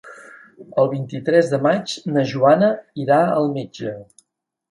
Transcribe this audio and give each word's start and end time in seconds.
El 0.83 0.87
vint-i-tres 0.93 1.51
de 1.51 1.59
maig 1.65 1.93
na 2.15 2.25
Joana 2.33 2.69
irà 3.05 3.19
al 3.37 3.53
metge. 3.59 3.93